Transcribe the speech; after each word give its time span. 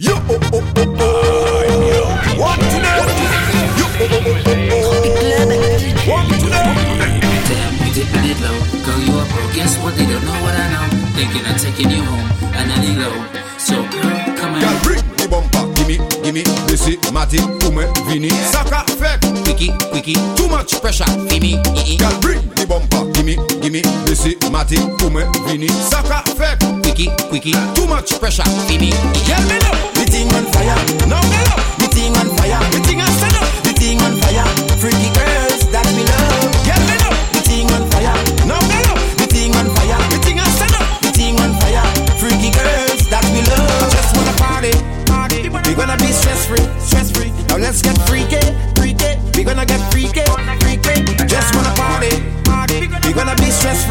Yo, 0.00 0.10
oh, 0.10 0.38
oh, 0.52 0.72
oh, 0.76 0.96
oh. 0.98 2.34
One 2.36 2.58
to 2.58 2.78
them. 2.82 3.06
Yo, 3.78 3.86
oh, 3.86 4.10
oh, 4.10 4.26
oh, 4.26 4.50
oh. 4.74 6.10
One 6.10 6.26
to 6.34 6.46
them. 6.50 6.74
Damn, 7.46 7.72
we 7.78 7.94
dipping 7.94 8.26
it 8.26 8.40
low. 8.42 8.58
Girl, 8.82 8.98
you 8.98 9.14
up, 9.22 9.28
bro. 9.30 9.46
Guess 9.54 9.78
what? 9.84 9.94
They 9.94 10.06
don't 10.06 10.24
know 10.26 10.34
what 10.42 10.56
I 10.58 10.66
know. 10.74 10.90
Thinking 11.14 11.46
of 11.46 11.56
taking 11.62 11.90
you 11.90 12.02
home, 12.02 12.26
and 12.58 12.72
I 12.72 12.76
need 12.82 12.98
low. 12.98 13.14
So, 13.56 13.86
girl, 13.86 14.10
come 14.36 14.58
Girl, 14.58 14.78
bring 14.82 15.04
the 15.14 15.28
bumper. 15.30 15.62
Gimme, 15.78 15.98
gimme. 16.26 16.42
This 16.66 16.88
is 16.88 16.98
Matty, 17.12 17.38
Ume, 17.38 17.86
Vini. 18.10 18.30
Saka, 18.50 18.82
fake. 18.98 19.22
Quickie, 19.44 19.70
quickie. 19.94 20.18
Too 20.34 20.48
much 20.48 20.74
pressure. 20.80 21.06
Feel 21.30 21.38
me? 21.40 21.54
eh. 21.78 21.96
Girl, 22.02 22.18
bring 22.20 22.42
the 22.58 22.66
bumper. 22.66 23.06
Gimme, 23.14 23.36
gimme. 23.62 23.82
This 24.24 24.36
is 24.40 24.50
Matty, 24.50 24.76
Ume, 25.04 25.22
Vini. 25.46 25.68
Saka, 25.68 26.24
fake. 26.32 26.58
Quickie, 26.82 27.10
quickie. 27.28 27.52
Too 27.74 27.86
much 27.86 28.18
pressure. 28.18 28.42
Feel 28.66 28.80
me? 28.80 28.90
eh. 28.90 28.96
Girl, 29.28 29.44
me 29.48 29.56
love. 29.60 29.78
The 29.94 30.04
thing 30.08 30.28
on 30.32 30.44
fire, 30.52 30.76
Now 31.08 31.20
me 31.28 31.40
love. 31.44 31.60
the 31.78 31.88
thing 31.92 32.16
on 32.16 32.28
fire, 32.36 32.60
The 32.72 32.80
thing 32.88 33.00
I 33.00 33.08
stand 33.20 33.36
up. 33.36 33.48
the 33.64 33.72
thing 33.76 34.00
on 34.00 34.16
fire. 34.24 34.48
Freaky 34.80 35.10
girls 35.12 35.62
that 35.72 35.86
we 35.92 36.02
love. 36.08 36.52
Girl, 36.64 36.82
me 36.88 36.96
love. 37.04 37.18
The 37.36 37.40
thing 37.44 37.68
on 37.76 37.82
fire, 37.92 38.16
Now 38.48 38.60
me 38.64 38.78
love. 38.88 39.02
the 39.20 39.26
thing 39.28 39.52
on 39.60 39.66
fire, 39.76 40.00
The 40.08 40.18
thing 40.24 40.38
I 40.40 40.48
stand 40.56 40.74
up. 40.80 40.86
the 41.04 41.10
thing 41.12 41.36
on 41.44 41.52
fire. 41.60 41.84
Freaky 42.16 42.50
girls 42.56 43.02
that 43.12 43.24
we 43.28 43.40
love. 43.44 43.68
I 43.84 43.86
Just 43.92 44.10
wanna 44.16 44.34
party, 44.40 44.72
party. 45.04 45.40
We 45.68 45.74
gonna 45.76 45.96
be 46.00 46.08
stress 46.12 46.46
free, 46.48 46.64
stress 46.80 47.10
free. 47.12 47.30
Now 47.52 47.58
let's 47.60 47.82
get 47.82 47.96
freaky, 48.08 48.40
freaky. 48.80 49.20
We 49.36 49.44
gonna 49.44 49.66
get 49.66 49.80
freaky, 49.92 50.24
freaky. 50.64 50.73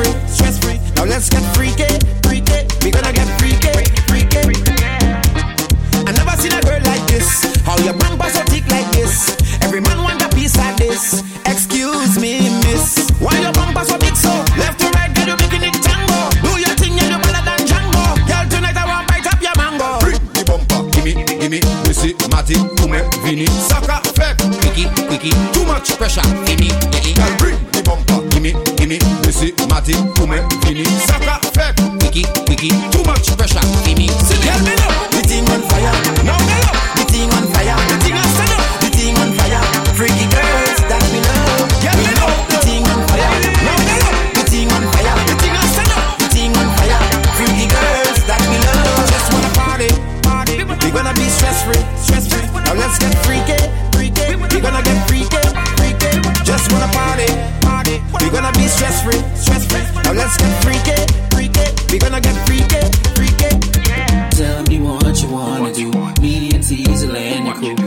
Free, 0.04 0.28
stress 0.28 0.60
free. 0.60 0.80
Now 0.96 1.06
let's 1.06 1.30
get 1.30 1.44
freaky, 1.56 1.88
freaky. 2.24 2.68
We 2.84 2.92
gonna 2.92 3.14
get 3.14 3.28
freaky, 3.40 3.74
freaky. 4.08 4.44
I 6.06 6.12
never 6.12 6.36
seen 6.42 6.54
a 6.54 6.62
girl 6.62 6.82
like 6.84 7.06
this. 7.08 7.44
How 7.64 7.78
your 7.80 7.94
bumper 7.94 8.30
so 8.30 8.44
thick 8.52 8.68
like 8.68 8.90
this? 8.92 9.36
Every 9.62 9.82
man 9.82 9.98
want 10.04 10.22
a 10.22 10.30
piece 10.36 10.56
like 10.58 10.78
this. 10.78 11.24
Excuse 11.46 12.20
me, 12.20 12.50
miss. 12.68 13.10
Why 13.20 13.40
your 13.40 13.54
bumper 13.54 13.84
so 13.86 13.98
big 13.98 14.16
so? 14.16 14.32
Left 14.58 14.80
to 14.80 14.90
right, 14.92 15.14
girl, 15.16 15.28
you 15.28 15.38
making 15.38 15.64
it 15.64 15.76
tango. 15.82 16.30
Do 16.44 16.60
your 16.60 16.76
thing, 16.76 17.00
and 17.00 17.12
you 17.12 17.20
better 17.24 17.44
than 17.44 17.60
Django. 17.68 18.04
Girl, 18.28 18.46
tonight 18.50 18.78
I 18.78 18.86
want 18.88 19.08
bite 19.08 19.28
up 19.28 19.42
your 19.42 19.56
mango. 19.56 20.00
Bring 20.00 20.20
the 20.36 20.44
bumper. 20.44 20.82
Gimme, 20.92 21.24
gimme. 21.24 21.60
This 21.88 22.04
is 22.04 22.16
Matty, 22.30 22.56
Ume, 22.84 23.00
Vini. 23.24 23.48
Saka, 23.48 23.83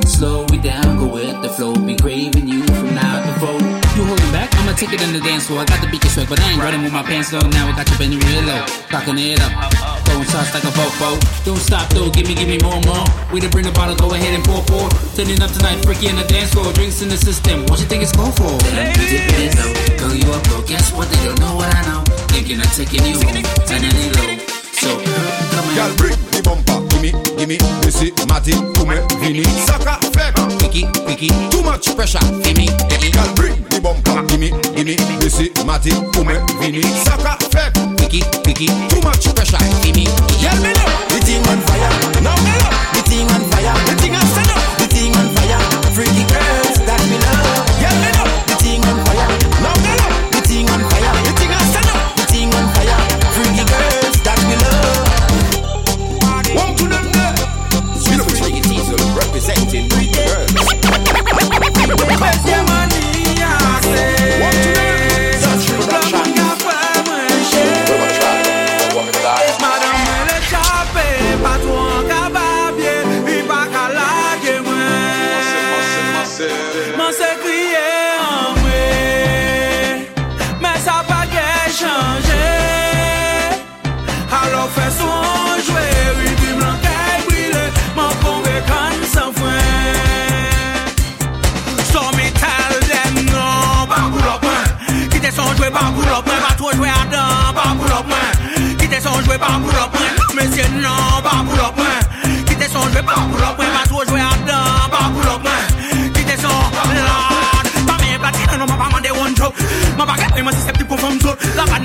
Slow 0.06 0.46
it 0.50 0.62
down, 0.62 0.98
go 0.98 1.06
with 1.06 1.42
the 1.42 1.48
flow. 1.48 1.74
Be 1.74 1.96
craving 1.96 2.48
you 2.48 2.64
from 2.64 2.94
now 2.94 3.24
to 3.24 3.32
four. 3.40 3.58
You 3.96 4.04
holding 4.04 4.32
back? 4.32 4.54
I'ma 4.56 4.72
take 4.72 4.92
it 4.92 5.02
in 5.02 5.12
the 5.12 5.20
dance 5.20 5.46
floor. 5.46 5.60
I 5.60 5.64
got 5.64 5.80
the 5.80 5.88
beat 5.88 6.04
swag, 6.04 6.28
but 6.28 6.40
I 6.40 6.52
ain't 6.52 6.62
running 6.62 6.82
with 6.82 6.92
my 6.92 7.02
pants 7.02 7.30
down. 7.30 7.50
Now 7.50 7.68
I 7.68 7.72
got 7.76 7.88
you 7.90 7.96
bending 7.98 8.20
real 8.20 8.42
low. 8.42 8.64
Cocking 8.88 9.18
it 9.18 9.40
up. 9.40 9.52
Throwing 10.06 10.26
shots 10.28 10.54
like 10.54 10.64
a 10.64 10.72
fofo. 10.72 11.18
Don't 11.44 11.58
stop 11.58 11.88
though, 11.90 12.10
give 12.10 12.26
me, 12.28 12.34
give 12.34 12.48
me 12.48 12.58
more, 12.62 12.80
more. 12.82 13.04
We 13.32 13.40
to 13.40 13.48
bring 13.48 13.64
the 13.64 13.72
bottle, 13.72 13.96
go 13.96 14.12
ahead 14.12 14.34
and 14.34 14.44
pour, 14.44 14.62
pour. 14.64 14.88
Turning 15.14 15.40
up 15.42 15.50
tonight, 15.50 15.84
freaky 15.84 16.08
in 16.08 16.16
the 16.16 16.24
dance 16.24 16.52
floor. 16.52 16.72
Drinks 16.72 17.02
in 17.02 17.08
the 17.08 17.16
system. 17.16 17.66
What 17.66 17.80
you 17.80 17.86
think 17.86 18.02
it's 18.02 18.12
called 18.12 18.36
for? 18.36 18.52
Low. 18.52 19.72
Girl, 19.96 20.14
you 20.14 20.28
up, 20.32 20.42
bro. 20.44 20.62
Guess 20.62 20.92
what? 20.92 21.08
They 21.08 21.24
don't 21.24 21.40
know 21.40 21.56
what 21.56 21.68
I 21.74 21.80
know. 21.88 22.02
Thinking 22.32 22.60
of 22.60 22.70
taking 22.72 23.04
you 23.06 23.16
home. 23.20 23.42
Turning 23.64 23.92
it 23.92 24.16
low. 24.16 24.35
Femi, 27.46 27.58
mesi, 27.84 28.12
mati, 28.28 28.52
koume, 28.76 28.96
vini 29.20 29.44
Saka, 29.66 30.00
fek, 30.12 30.34
piki, 30.58 30.84
piki. 31.06 31.28
Too 31.48 31.62
much 31.62 31.94
pressure, 31.94 32.18
femi, 32.42 32.66
femi 32.88 33.10
Gal, 33.12 33.32
bring 33.34 33.54
di 33.68 33.78
bomba 33.78 34.24
Gimi, 34.26 34.50
gimi, 34.74 34.96
mesi, 35.22 35.52
mati, 35.64 35.90
koume, 36.12 36.42
vini 36.60 36.82
Saka, 37.04 37.36
fek, 37.50 37.72
piki, 37.96 38.24
piki. 38.42 38.66
Too 38.88 39.00
much 39.02 39.32
pressure. 39.32 39.65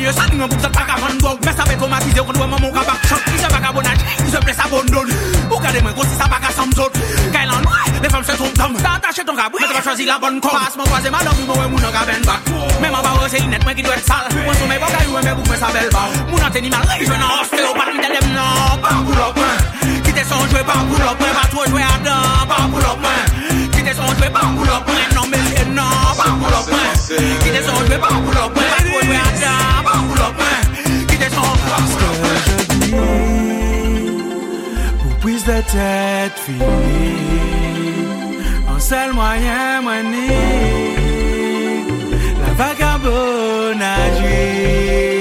mieux 0.02 0.12
ça 0.12 0.24
nous 0.34 0.48
pour 0.48 0.60
ça 0.60 0.70
pas 0.70 0.82
avant 0.82 1.38
mais 1.46 1.54
ça 1.56 1.64
fait 1.64 1.76
traumatiser 1.76 2.22
maman 2.40 2.58
mon 2.60 2.74
ça 2.74 2.82
pas 2.82 2.98
se 4.32 4.38
blesse 4.44 4.60
à 4.60 4.68
bondol. 4.68 5.08
Ou 5.52 5.60
moi 5.82 5.94
ça 6.18 6.28
pas 6.28 6.40
ça 6.56 6.66
me 6.66 6.72
saute 6.74 6.94
qu'elle 7.32 7.50
les 8.02 8.10
femmes 8.10 8.24
se 8.24 8.32
trompent 8.32 8.54
tombe 8.54 8.78
t'as 8.82 8.96
attaché 8.96 9.24
ton 9.24 9.34
mais 9.36 9.68
tu 9.68 9.74
vas 9.74 10.06
la 10.06 10.18
bonne 10.18 10.40
moi 10.42 10.54
mon 10.76 11.78
même 12.82 12.96
en 12.96 13.02
moi 13.64 13.74
qui 13.76 13.84
doit 13.84 13.96
être 13.96 14.06
sale 14.06 14.28
pas 18.82 18.98
pour 19.06 19.14
qui 20.04 20.14
pas 20.14 20.74
pour 21.52 21.66
jouer 21.68 21.82
à 21.82 22.00
pas 22.46 22.56
pour 22.72 22.80
qui 23.72 23.84
pas 23.84 24.40
pour 24.40 24.66
non 25.16 25.24
mais 25.30 25.66
non 25.72 25.84
pas 26.18 26.24
pour 26.24 26.50
qui 27.44 27.52
pas 27.98 28.08
pour 28.08 29.91
boulopin 30.12 30.60
qui 31.08 31.18
descend 31.18 31.58
par 31.70 31.84
ce 31.92 31.96
que 32.02 32.12
je 32.46 32.58
dis 32.74 32.96
pour 35.02 35.14
puisse 35.22 35.46
de 35.46 35.60
tête 35.76 36.38
finie 36.46 36.66
en 38.74 38.80
seul 38.80 39.14
moyen 39.14 39.82
manie 39.82 40.28
la 42.44 42.52
vagabonne 42.62 43.82
agit 43.82 45.21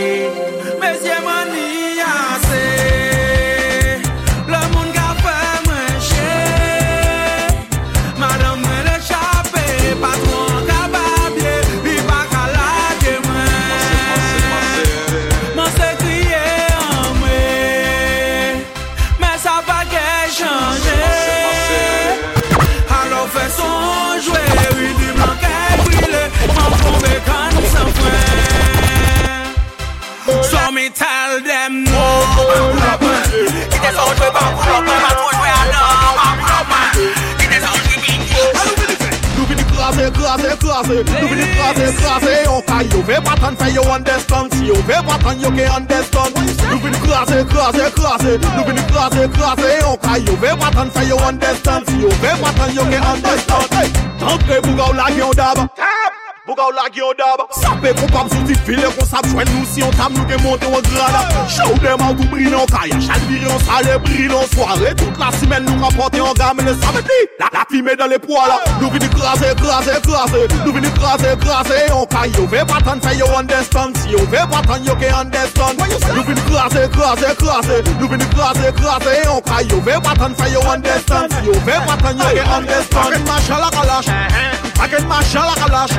krasè, 39.90 40.10
krasè, 40.10 40.56
krasè 40.56 40.96
Nou 41.20 41.28
vini 41.28 41.46
krasè, 41.54 41.86
krasè 41.98 42.34
yon 42.44 42.62
kay 42.68 42.86
Yo 42.92 43.02
ve 43.06 43.18
patan 43.24 43.56
fè 43.56 43.70
yo 43.74 43.82
understand 43.94 44.54
Si 44.54 44.68
yo 44.68 44.76
ve 44.86 45.00
patan 45.06 45.40
yo 45.40 45.50
ke 45.56 45.66
understand 45.76 46.38
Nou 46.68 46.78
vini 46.84 47.00
krasè, 47.04 47.42
krasè, 47.50 47.90
krasè 47.98 48.38
Nou 48.44 48.64
vini 48.68 48.86
krasè, 48.92 49.26
krasè 49.34 49.74
yon 49.80 49.98
kay 50.04 50.24
Yo 50.28 50.38
ve 50.44 50.54
patan 50.62 50.94
fè 50.94 51.08
yo 51.08 51.18
understand 51.26 51.90
Si 51.90 52.00
yo 52.04 52.14
ve 52.22 52.38
patan 52.44 52.74
yo 52.76 52.88
ke 52.92 53.02
understand 53.12 54.00
Tantre 54.20 54.62
pou 54.62 54.76
gaw 54.78 54.92
lag 54.94 55.18
yon 55.18 56.19
Mou 56.50 56.56
ka 56.58 56.64
ou 56.66 56.74
lage 56.74 56.98
yon 56.98 57.14
dab 57.14 57.44
Sape 57.54 57.92
kon 57.94 58.08
pap 58.10 58.26
sou 58.32 58.42
ti 58.42 58.56
file 58.66 58.88
kon 58.96 59.06
sap 59.06 59.26
chwen 59.30 59.46
nou 59.52 59.62
Si 59.70 59.84
yon 59.84 59.92
tam 59.94 60.16
nou 60.16 60.26
ke 60.26 60.34
monte 60.42 60.66
yon 60.66 60.82
grada. 60.88 61.20
Chou 61.46 61.76
dem 61.78 62.00
an 62.02 62.16
tou 62.18 62.26
brine 62.32 62.50
yon 62.50 62.66
kaya 62.72 62.96
Chalvire 63.04 63.46
yon 63.46 63.60
sale 63.68 63.98
brine 64.02 64.34
yon 64.34 64.48
soare. 64.50 64.90
Tout 64.98 65.20
la 65.22 65.28
simen 65.36 65.62
nou 65.68 65.78
rapote 65.84 66.18
yon 66.18 66.34
game 66.40 66.64
Ne 66.66 66.74
sape 66.80 67.04
ti 67.06 67.18
la, 67.38 67.52
la 67.54 67.62
fime 67.70 67.94
dan 68.00 68.10
le 68.10 68.18
poa 68.24 68.48
la. 68.50 68.56
Nou 68.80 68.90
vini 68.90 69.06
krasi, 69.14 69.52
krasi, 69.60 69.94
krasi 70.08 70.42
Nou 70.64 70.74
vini 70.74 70.90
krasi, 70.96 71.36
krasi 71.44 71.78
yon 71.92 72.02
kaya 72.16 72.34
Yo 72.34 72.48
ve 72.50 72.64
patan 72.72 73.04
fe 73.04 73.14
yo 73.20 73.30
understand. 73.38 74.02
Si 74.02 74.16
yo 74.16 74.24
ve 74.34 74.42
patan 74.50 74.90
yo 74.90 74.98
ke 74.98 75.12
understand. 75.20 75.84
Nou 75.86 76.26
vini 76.26 76.48
krasi, 76.50 76.82
krasi, 76.96 77.30
krasi 77.44 77.78
Nou 78.00 78.10
vini 78.10 78.26
krasi, 78.34 78.74
krasi 78.80 79.14
yon 79.22 79.38
kaya 79.46 79.70
Yo 79.70 79.78
ve 79.86 80.02
patan 80.02 80.34
fe 80.34 80.50
yo 80.56 80.66
understand. 80.66 81.38
Si 81.38 81.46
yo 81.46 81.62
ve 81.62 81.78
patan 81.86 82.18
yo 82.18 82.34
ke 82.34 82.50
understand. 82.58 83.14
Mwen 83.14 83.30
ma 83.30 83.38
chalakalash 83.46 84.69
Uh-huh. 84.80 84.88
Uh-huh. 84.88 84.88
Uh-huh. 84.88 84.88
I 84.88 84.88
can 84.88 85.08
mash 85.08 85.32
Paket 85.32 85.44
ma 85.44 85.44
chala 85.44 85.54
kalash 85.60 85.94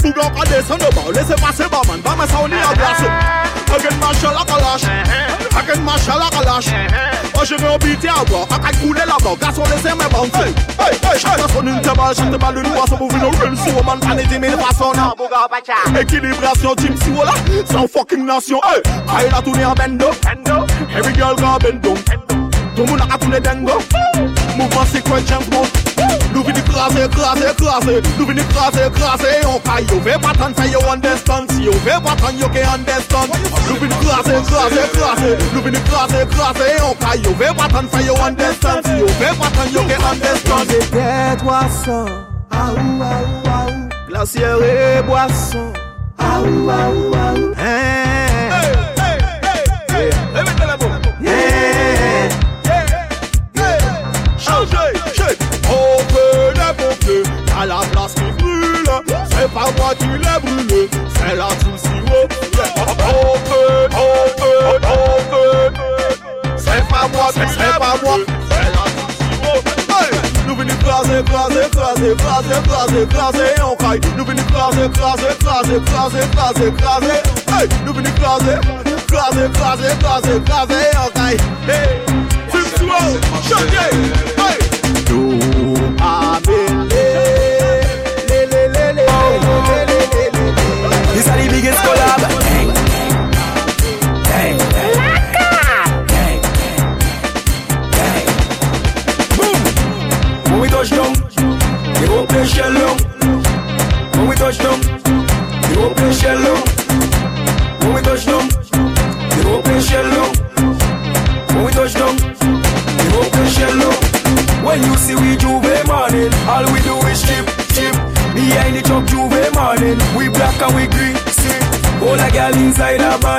Souglan 0.00 0.30
ka 0.34 0.44
desen 0.44 0.78
de 0.78 0.90
ba 0.94 1.02
Lese 1.10 1.36
pase 1.40 1.68
ba 1.70 1.80
man. 1.88 2.00
Ba 2.02 2.16
men 2.16 2.28
sa 2.28 2.42
ou 2.42 2.48
ni 2.48 2.56
a 2.56 2.72
glas 2.76 3.00
Paket 3.66 3.96
ma 4.00 4.12
chala 4.20 4.44
kalash 4.44 4.84
Paket 5.50 5.80
ma 5.80 5.96
chala 6.04 6.28
kalash 6.30 6.68
A 6.68 7.44
jere 7.44 7.68
ou 7.72 7.78
biti 7.78 8.08
a 8.08 8.24
bra 8.24 8.44
A 8.50 8.58
kak 8.60 8.76
koule 8.80 9.04
la 9.06 9.16
bra 9.24 9.34
Gas 9.40 9.58
ou 9.58 9.64
lese 9.72 9.94
men 9.96 10.08
ban 10.12 10.28
Hey, 10.36 10.52
hey, 10.78 10.94
hey 11.00 11.18
Chak 11.18 11.40
son 11.50 11.66
un 11.66 11.80
te 11.80 11.92
bal 11.96 12.14
Chak 12.14 12.30
te 12.30 12.36
bal 12.36 12.58
un 12.58 12.70
wasa 12.76 12.96
Pou 12.96 13.08
vin 13.08 13.24
ou 13.24 13.32
ren 13.40 13.56
sou 13.56 13.84
Man 13.84 14.00
panete 14.00 14.38
men 14.38 14.58
fason 14.60 14.92
Nan 14.96 15.16
boga 15.16 15.46
ou 15.46 15.48
pacha 15.48 15.80
Ekilibrasyon 15.96 16.76
Jim 16.76 16.96
si 17.00 17.10
wala 17.16 17.34
San 17.64 17.88
fucking 17.88 18.26
nasyon 18.26 18.60
Hey 18.68 18.82
Aye 19.08 19.30
la 19.32 19.40
toune 19.40 19.64
an 19.64 19.74
bendo 19.74 20.12
Every 20.92 21.12
girl 21.14 21.36
got 21.36 21.64
bendo 21.64 21.96
Bendo 22.04 22.36
Tou 22.76 22.84
moun 22.86 23.00
a 23.00 23.06
ka 23.08 23.16
toune 23.18 23.40
dengo 23.40 23.80
Mouvman 24.56 24.86
sekwent 24.92 25.26
jemp 25.26 25.48
moun 25.52 25.79
Nou 26.40 26.46
vini 26.48 26.62
krasè, 26.64 27.02
krasè, 27.12 27.48
krasè. 27.58 27.94
Nou 28.16 28.24
vini 28.24 28.44
krasè, 28.48 28.86
krasè. 28.96 29.32
Yon 29.42 29.58
Ka 29.60 29.74
yo 29.84 29.98
ve 30.00 30.14
patan 30.24 30.54
sa 30.56 30.64
yo 30.64 30.80
understand. 30.88 31.52
Si 31.52 31.66
yo 31.66 31.74
ve 31.84 31.98
patan 32.00 32.38
yo 32.40 32.48
ke 32.48 32.62
understand. 32.64 33.34
Nou 33.66 33.76
vini 33.82 33.98
krasè, 34.00 34.38
krasè, 34.48 34.86
krasè. 34.94 35.34
Nou 35.52 35.60
vini 35.66 35.82
krasè, 35.90 36.24
krasè. 36.32 36.70
Yon 36.78 36.96
Ka 37.04 37.12
yo 37.20 37.36
ve 37.36 37.52
patan 37.60 37.92
sa 37.92 38.00
yo 38.00 38.16
understand. 38.24 38.88
Si 38.88 38.96
yo 39.02 39.12
ve 39.20 39.36
patan 39.36 39.68
yo 39.76 39.84
ke 39.84 40.00
understand. 40.14 40.72
Jete 40.72 41.36
toasan 41.44 42.08
Aou, 42.08 42.72
ah, 42.72 42.80
aou, 42.80 43.04
ah, 43.04 43.60
aou 43.60 43.68
ah, 43.68 43.88
Glacier 44.08 44.64
e 44.64 45.02
boasan 45.02 45.72
Aou, 46.16 46.70
aou, 46.70 47.14
aou 47.20 47.54
Hein 47.60 48.39
écrasé, 74.78 74.86
écrasé, 74.86 75.76
écrasé, 75.76 75.76
écrasé, 75.76 76.18
écrasé, 76.18 76.68
écrasé. 76.68 77.12
Hey, 77.48 77.68
nous 77.84 77.92
venons 77.92 78.10
écraser, 78.10 78.56
écraser, 78.86 79.44
écraser, 79.46 79.92
écraser, 79.92 80.36
écraser, 80.36 80.84
ok. 81.06 81.18
Hey, 81.68 82.00
Tim 82.50 82.66
Swell, 82.76 83.20
Hey. 84.38 85.39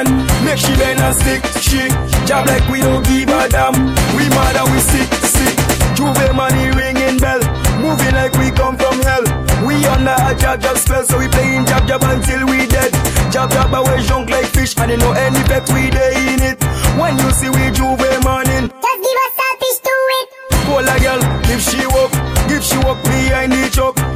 A 0.01 0.03
van, 0.03 0.45
make 0.45 0.57
she 0.57 0.73
bend 0.77 0.99
and 0.99 1.15
stick, 1.15 1.43
she. 1.61 1.87
Job 2.25 2.47
like 2.47 2.67
we 2.69 2.79
don't 2.81 3.03
give 3.05 3.29
a 3.29 3.49
damn, 3.49 3.73
we 4.15 4.25
mad 4.29 4.55
and 4.57 4.71
we 4.71 4.79
sick, 4.79 5.09
sick. 5.25 5.55
J'ouvert 5.95 6.33
money 6.33 6.69
ringing 6.71 7.17
bell, 7.19 7.41
moving 7.79 8.15
like 8.15 8.33
we 8.33 8.51
come 8.51 8.77
from 8.77 8.99
hell. 9.01 9.23
We 9.65 9.85
under 9.85 10.15
a 10.17 10.33
jab 10.35 10.61
jab 10.61 10.77
spell, 10.77 11.03
so 11.03 11.19
we 11.19 11.27
playing 11.27 11.65
jab 11.65 11.87
jab 11.87 12.03
until 12.03 12.47
we 12.47 12.65
dead. 12.67 12.91
Jab 13.31 13.51
jab 13.51 13.73
away 13.73 14.01
junk 14.03 14.29
like 14.29 14.45
fish, 14.47 14.77
and 14.77 14.91
you 14.91 14.97
know 14.97 15.11
any 15.11 15.43
pet 15.43 15.67
we 15.69 15.89
day 15.89 16.33
in 16.33 16.41
it. 16.41 16.63
When 16.97 17.17
you 17.17 17.29
see 17.31 17.49
we 17.49 17.69
J'ouvert 17.71 18.23
morning, 18.23 18.69
Just 18.69 18.99
give 19.05 19.19
us 19.25 19.33
selfish 19.37 19.79
to 19.85 19.95
it. 20.17 20.27
Call 20.65 20.87
a 20.87 20.95
girl, 20.99 21.21
if 21.53 21.61
she 21.61 21.85
walk, 21.87 22.11
if 22.49 22.63
she 22.63 22.77
walk 22.77 23.01
behind 23.03 23.51
the 23.51 23.69
truck. 23.71 24.10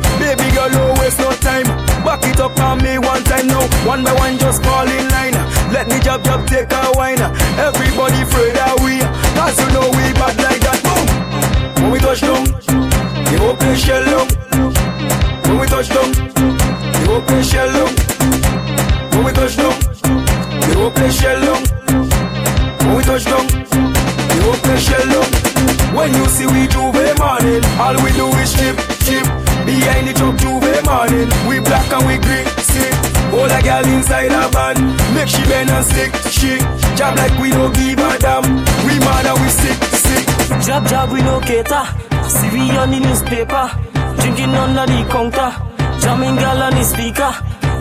All 27.86 27.94
we 28.02 28.12
do 28.14 28.26
is 28.42 28.52
chip, 28.58 28.76
chip. 29.06 29.26
Behind 29.62 30.08
the 30.08 30.14
truck 30.18 30.36
J'ouvert 30.42 30.82
morning, 30.90 31.30
we 31.48 31.60
black 31.60 31.86
and 31.94 32.02
we 32.08 32.18
green, 32.18 32.46
see. 32.58 32.90
All 33.30 33.46
a 33.46 33.62
girl 33.62 33.86
inside 33.94 34.34
a 34.34 34.50
van, 34.50 34.78
make 35.14 35.30
she 35.30 35.44
bend 35.46 35.70
and 35.70 35.86
stick, 35.86 36.10
she. 36.34 36.58
Job 36.98 37.16
like 37.16 37.38
we 37.38 37.52
don't 37.52 37.74
give 37.76 38.00
a 38.00 38.18
damn, 38.18 38.42
we 38.90 38.98
mad 39.06 39.30
and 39.30 39.38
we 39.38 39.50
sick, 39.50 39.78
sick. 40.02 40.26
Jab 40.66 40.88
jab 40.88 41.12
we 41.12 41.22
no 41.22 41.40
cater. 41.40 41.86
See 42.28 42.50
we 42.50 42.72
on 42.76 42.90
the 42.90 43.00
newspaper. 43.00 43.70
Drinking 44.18 44.56
under 44.56 44.86
the 44.90 45.06
counter. 45.06 45.54
Jamming 46.02 46.38
girl 46.38 46.64
on 46.66 46.74
the 46.74 46.84
speaker. 46.84 47.32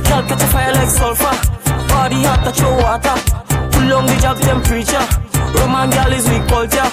Girl 0.04 0.22
catch 0.28 0.42
a 0.42 0.46
fire 0.52 0.72
like 0.72 0.90
sulfur. 0.90 1.32
Body 1.88 2.20
hot 2.28 2.44
touch 2.44 2.60
your 2.60 2.76
water. 2.76 3.16
Pull 3.72 3.92
on 3.94 4.04
the 4.04 4.16
jab 4.20 4.36
temperature. 4.38 5.23
Roman 5.54 5.90
girl 5.90 6.12
is 6.12 6.28
weak 6.28 6.46
culture. 6.48 6.88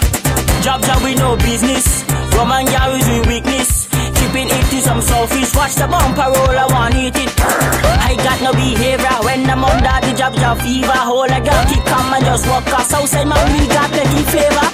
Jab 0.62 0.82
jab 0.82 1.02
we 1.04 1.16
no 1.16 1.36
business. 1.38 2.04
Roman 2.36 2.66
girl 2.66 2.94
is 2.96 3.08
we 3.10 3.20
weakness. 3.28 3.88
Keeping 4.18 4.48
it 4.50 4.66
to 4.72 4.78
some 4.82 5.02
selfish. 5.02 5.54
Watch 5.56 5.76
the 5.76 5.88
bumper 5.88 6.30
roll, 6.30 6.58
I 6.58 6.66
want 6.70 6.94
hit 6.94 7.16
it. 7.16 7.32
I 7.40 8.16
got 8.18 8.42
no 8.42 8.52
behavior 8.54 9.18
when 9.26 9.50
I'm 9.50 9.64
under 9.64 9.98
the 10.06 10.14
jab 10.18 10.34
jab 10.36 10.58
fever. 10.60 11.02
Hold 11.10 11.32
a 11.32 11.40
girl 11.42 11.64
keep 11.70 11.84
calm 11.86 12.14
and 12.14 12.26
just 12.26 12.48
walk 12.48 12.68
us 12.68 12.94
outside 12.94 13.28
man 13.28 13.42
we 13.54 13.68
got 13.68 13.90
plenty 13.92 14.24
flavor. 14.32 14.68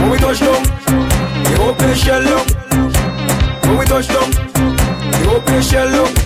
When 0.00 0.10
we 0.10 0.18
touch 0.18 0.40
down, 0.40 0.62
they 1.44 1.56
open 1.66 1.94
shell 1.94 2.22
long. 2.22 2.46
When 3.64 3.78
we 3.78 3.84
touch 3.86 4.08
down, 4.08 4.30
they 5.12 5.26
open 5.34 5.62
shell 5.62 5.88
long. 5.88 6.17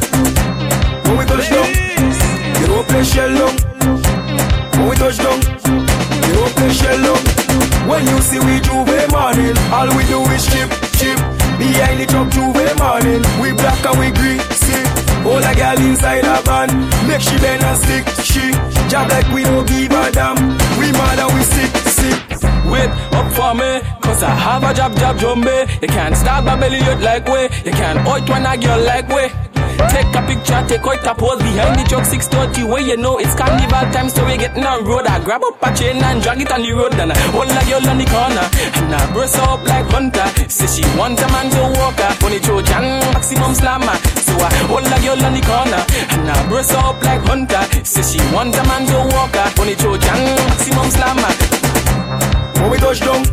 Inside 15.93 16.25
a 16.25 16.41
van, 16.43 16.69
make 17.07 17.21
she 17.21 17.37
bend 17.37 17.63
and 17.63 17.77
stick, 17.77 18.05
she. 18.25 18.45
Job 18.89 19.09
like 19.11 19.29
we 19.33 19.43
don't 19.45 19.67
give 19.69 19.93
a 19.93 20.11
damn, 20.11 20.37
we 20.81 20.89
mad 20.93 21.21
and 21.21 21.33
we 21.37 21.43
sick, 21.45 21.73
sick. 21.93 22.19
Wait, 22.73 22.89
up 23.13 23.29
for 23.37 23.53
me. 23.55 23.71
Cause 24.01 24.23
I 24.23 24.31
have 24.31 24.65
a 24.65 24.73
job, 24.73 24.97
job, 24.97 25.17
jumbe. 25.19 25.83
You 25.83 25.89
can't 25.89 26.17
stop 26.17 26.45
my 26.45 26.57
belly 26.57 26.81
out 26.81 27.01
like 27.01 27.27
way. 27.29 27.45
You 27.65 27.73
can't 27.73 27.99
out 28.09 28.29
when 28.29 28.47
a 28.47 28.57
girl 28.57 28.81
like 28.85 29.09
way. 29.09 29.29
Take 29.91 30.15
a 30.15 30.23
picture, 30.23 30.63
take 30.69 30.87
out 30.87 31.07
a 31.07 31.15
pose 31.15 31.43
behind 31.43 31.79
the 31.79 31.85
truck 31.89 32.05
630 32.05 32.71
where 32.71 32.81
you 32.81 32.97
know 32.97 33.19
it's 33.19 33.35
carnival 33.35 33.85
time, 33.93 34.09
so 34.09 34.25
we 34.25 34.37
getting 34.37 34.65
on 34.65 34.85
road. 34.85 35.07
I 35.07 35.23
grab 35.25 35.43
up 35.45 35.61
a 35.61 35.75
chain 35.77 35.97
and 35.97 36.23
drag 36.23 36.41
it 36.41 36.53
on 36.53 36.63
the 36.63 36.73
road, 36.73 36.95
and 36.95 37.13
I 37.13 37.19
hold 37.35 37.51
a 37.51 37.63
girl 37.69 37.85
on 37.91 37.99
the 37.99 38.07
corner, 38.07 38.47
and 38.81 38.95
I 38.95 39.13
brace 39.13 39.37
up 39.37 39.65
like 39.67 39.89
hunter. 39.91 40.29
Say 40.49 40.69
she 40.69 40.85
want 40.97 41.21
a 41.21 41.27
man 41.29 41.51
to 41.51 41.81
walk 41.81 41.99
her, 42.01 42.13
funny 42.21 42.39
Trojan, 42.41 42.85
maximum 43.13 43.55
slammer. 43.55 43.97
So 44.33 44.39
I 44.41 44.49
hold 44.65 44.87
a 44.89 44.99
girl 45.05 45.21
on 45.27 45.35
the 45.37 45.43
corner, 45.45 45.85
and 46.09 46.25
I 46.25 46.49
brace 46.49 46.73
up 46.73 46.97
like 47.05 47.21
hunter. 47.29 47.61
Say 47.85 48.01
she 48.01 48.21
want 48.33 48.57
a 48.57 48.63
man 48.65 48.87
to 48.89 48.97
walk 49.13 49.37
her, 49.37 49.51
funny 49.53 49.75
Trojan, 49.77 50.21
maximum 50.49 50.89
slammer. 50.89 51.33
When 52.57 52.71
we 52.73 52.79
touch 52.79 53.01
down, 53.01 53.25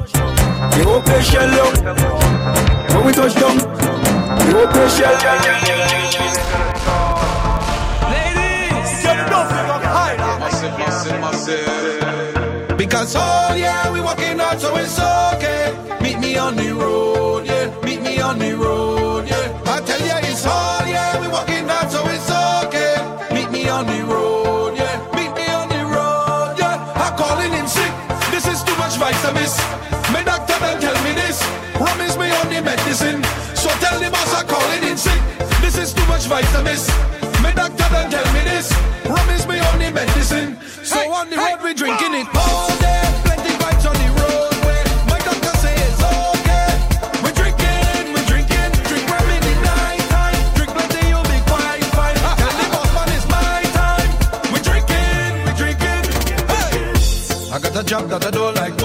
the 0.76 0.84
whole 0.84 1.02
place 1.02 1.24
shell 1.32 1.48
out. 1.64 1.80
When 2.92 3.06
we 3.06 3.14
touch 3.14 3.34
down, 3.40 3.58
the 3.58 4.52
whole 4.52 4.68
place 4.68 4.98
shell 4.98 5.16
Because 12.78 13.16
oh 13.16 13.56
yeah, 13.56 13.90
we 13.94 14.02
walking 14.02 14.40
out, 14.42 14.60
so 14.60 14.76
it's 14.76 15.00
okay. 15.00 15.72
Meet 16.02 16.20
me 16.20 16.38
on 16.38 16.58
the 16.58 16.74
road, 16.74 16.99
too 36.42 36.64
much 36.64 36.64
vitamins. 36.64 36.88
My 37.42 37.52
doctor 37.52 37.90
done 37.90 38.12
tell 38.12 38.34
me 38.34 38.42
this. 38.42 38.72
Rum 39.06 39.30
is 39.30 39.48
me 39.48 39.60
on 39.60 39.80
the 39.80 39.92
medicine. 39.92 40.58
So 40.84 41.00
on 41.12 41.30
the 41.30 41.38
road 41.38 41.62
we 41.64 41.74
drinking 41.74 42.14
it 42.14 42.28
all 42.36 42.68
day. 42.80 43.04
Plenty 43.24 43.54
vibes 43.60 43.86
on 43.90 43.96
the 43.96 44.10
roadway. 44.20 44.82
My 45.08 45.20
doctor 45.20 45.54
say 45.60 45.76
it's 45.76 46.02
okay. 46.02 46.70
We 47.24 47.32
drinking, 47.34 48.14
we 48.14 48.22
drinking. 48.32 48.72
Drink 48.88 49.06
rum 49.10 49.30
in 49.30 49.42
the 49.42 49.56
night 49.68 50.04
time. 50.10 50.40
Drink 50.56 50.72
plenty, 50.72 51.08
you'll 51.10 51.24
be 51.24 51.40
quite 51.48 51.84
fine. 51.98 52.16
Tell 52.16 52.56
the 52.60 52.68
boss 52.74 52.90
man 52.96 53.10
it's 53.16 53.28
my 53.28 53.62
time. 53.80 54.10
We 54.54 54.60
drinking, 54.68 55.32
we 55.46 55.52
drinking. 55.60 56.04
Hey. 56.52 57.54
I 57.54 57.60
got 57.60 57.76
a 57.76 57.84
job 57.84 58.10
that 58.10 58.26
I 58.26 58.32
don't 58.32 58.56
like. 58.56 58.76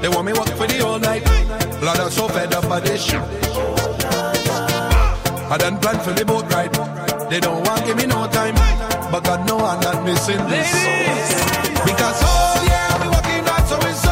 They 0.00 0.08
want 0.08 0.26
me 0.26 0.32
work 0.32 0.48
for 0.48 0.66
the 0.66 0.78
whole 0.78 0.98
night. 0.98 1.24
Lord, 1.82 1.98
I'm 1.98 2.10
so 2.10 2.28
fed 2.28 2.54
up 2.54 2.68
by 2.68 2.80
this 2.80 3.02
shit. 3.04 3.43
I 5.54 5.56
done 5.56 5.78
plan 5.78 6.00
for 6.00 6.10
the 6.10 6.24
boat 6.24 6.52
ride. 6.52 6.74
They 7.30 7.38
don't 7.38 7.64
want 7.64 7.86
give 7.86 7.96
me 7.96 8.06
no 8.06 8.26
time. 8.26 8.56
But 9.12 9.22
God 9.22 9.46
know 9.46 9.58
I'm 9.58 9.78
not 9.78 10.04
missing 10.04 10.42
this. 10.50 10.70
Because 11.86 12.18
oh 12.26 12.64
yeah, 12.66 12.98
we 13.00 13.06
working 13.06 13.46
hard 13.46 13.62
so 13.68 13.78
it's 13.86 14.04